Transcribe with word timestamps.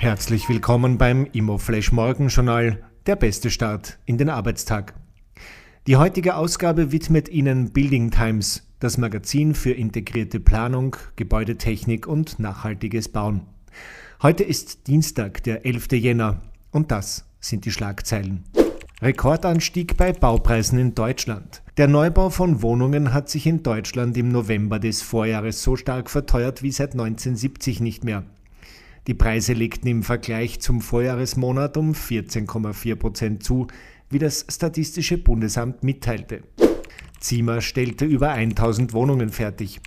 Herzlich 0.00 0.48
willkommen 0.48 0.96
beim 0.96 1.26
Immoflash 1.26 1.92
Morgenjournal, 1.92 2.82
der 3.04 3.16
beste 3.16 3.50
Start 3.50 3.98
in 4.06 4.16
den 4.16 4.30
Arbeitstag. 4.30 4.94
Die 5.86 5.96
heutige 5.96 6.36
Ausgabe 6.36 6.90
widmet 6.90 7.28
Ihnen 7.28 7.74
Building 7.74 8.10
Times, 8.10 8.66
das 8.78 8.96
Magazin 8.96 9.54
für 9.54 9.72
integrierte 9.72 10.40
Planung, 10.40 10.96
Gebäudetechnik 11.16 12.06
und 12.06 12.38
nachhaltiges 12.38 13.10
Bauen. 13.10 13.42
Heute 14.22 14.42
ist 14.42 14.86
Dienstag, 14.86 15.42
der 15.42 15.66
11. 15.66 15.92
Jänner, 15.92 16.40
und 16.70 16.90
das 16.90 17.26
sind 17.38 17.66
die 17.66 17.70
Schlagzeilen. 17.70 18.44
Rekordanstieg 19.02 19.98
bei 19.98 20.14
Baupreisen 20.14 20.78
in 20.78 20.94
Deutschland. 20.94 21.60
Der 21.76 21.88
Neubau 21.88 22.30
von 22.30 22.62
Wohnungen 22.62 23.12
hat 23.12 23.28
sich 23.28 23.46
in 23.46 23.62
Deutschland 23.62 24.16
im 24.16 24.30
November 24.30 24.78
des 24.78 25.02
Vorjahres 25.02 25.62
so 25.62 25.76
stark 25.76 26.08
verteuert 26.08 26.62
wie 26.62 26.72
seit 26.72 26.92
1970 26.92 27.80
nicht 27.80 28.02
mehr. 28.02 28.24
Die 29.06 29.14
Preise 29.14 29.54
legten 29.54 29.88
im 29.88 30.02
Vergleich 30.02 30.60
zum 30.60 30.80
Vorjahresmonat 30.80 31.76
um 31.76 31.92
14,4 31.92 32.96
Prozent 32.96 33.42
zu, 33.42 33.66
wie 34.10 34.18
das 34.18 34.44
Statistische 34.48 35.18
Bundesamt 35.18 35.82
mitteilte. 35.82 36.42
Ziemer 37.18 37.60
stellte 37.60 38.04
über 38.04 38.30
1000 38.30 38.92
Wohnungen 38.92 39.30
fertig. 39.30 39.80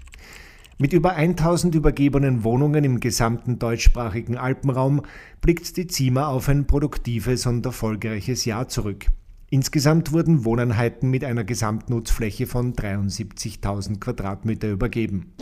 Mit 0.79 0.93
über 0.93 1.15
1000 1.15 1.75
übergebenen 1.75 2.43
Wohnungen 2.43 2.83
im 2.83 2.99
gesamten 2.99 3.59
deutschsprachigen 3.59 4.37
Alpenraum 4.37 5.03
blickt 5.41 5.77
die 5.77 5.87
Ziemer 5.87 6.27
auf 6.29 6.49
ein 6.49 6.65
produktives 6.65 7.45
und 7.45 7.65
erfolgreiches 7.65 8.45
Jahr 8.45 8.67
zurück. 8.67 9.05
Insgesamt 9.49 10.11
wurden 10.11 10.45
Wohneinheiten 10.45 11.11
mit 11.11 11.23
einer 11.23 11.43
Gesamtnutzfläche 11.43 12.47
von 12.47 12.73
73.000 12.73 13.99
Quadratmeter 13.99 14.71
übergeben. 14.71 15.33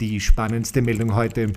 Die 0.00 0.18
spannendste 0.18 0.82
Meldung 0.82 1.14
heute. 1.14 1.52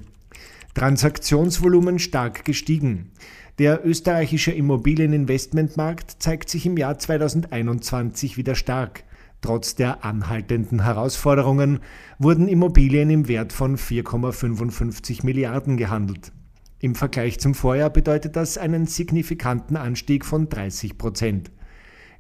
Transaktionsvolumen 0.76 2.00
stark 2.00 2.44
gestiegen. 2.44 3.12
Der 3.60 3.88
österreichische 3.88 4.52
Immobilieninvestmentmarkt 4.52 6.22
zeigt 6.22 6.50
sich 6.50 6.66
im 6.66 6.76
Jahr 6.76 7.00
2021 7.00 8.36
wieder 8.36 8.56
stark. 8.56 9.06
Trotz 9.40 9.76
der 9.76 10.04
anhaltenden 10.04 10.84
Herausforderungen 10.84 11.80
wurden 12.20 12.50
Immobilien 12.50 13.10
im 13.10 13.30
Wert 13.30 13.54
von 13.54 13.78
4,55 13.78 15.26
Milliarden 15.26 15.78
gehandelt. 15.78 16.34
Im 16.80 16.94
Vergleich 16.94 17.40
zum 17.40 17.54
Vorjahr 17.54 17.90
bedeutet 17.90 18.36
das 18.36 18.58
einen 18.58 18.86
signifikanten 18.86 19.78
Anstieg 19.78 20.26
von 20.26 20.50
30 20.50 20.98
Prozent. 20.98 21.52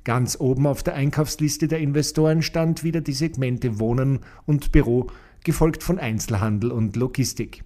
Ganz 0.05 0.39
oben 0.39 0.66
auf 0.66 0.81
der 0.81 0.94
Einkaufsliste 0.94 1.67
der 1.67 1.79
Investoren 1.79 2.41
stand 2.41 2.85
wieder 2.85 3.01
die 3.01 3.11
Segmente 3.11 3.81
Wohnen 3.81 4.19
und 4.45 4.72
Büro, 4.72 5.07
gefolgt 5.44 5.83
von 5.83 5.99
Einzelhandel 5.99 6.72
und 6.72 6.95
Logistik. 6.95 7.66